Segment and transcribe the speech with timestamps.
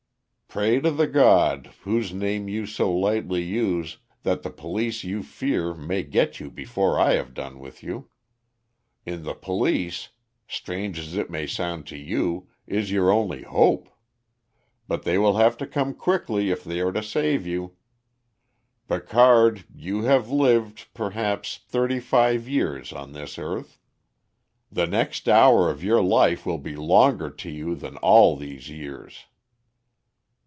[0.53, 5.73] "Pray to the God, whose name you so lightly use, that the police you fear
[5.73, 8.09] may get you before I have done with you.
[9.05, 10.09] In the police,
[10.49, 13.87] strange as it may sound to you, is your only hope;
[14.89, 17.77] but they will have to come quickly if they are to save you.
[18.89, 23.77] Picard, you have lived, perhaps, thirty five years on this earth.
[24.69, 29.27] The next hour of your life will be longer to you than all these years."